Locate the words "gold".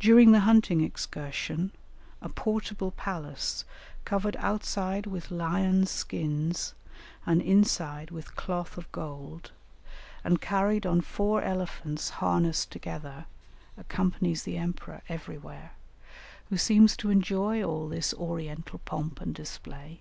8.92-9.50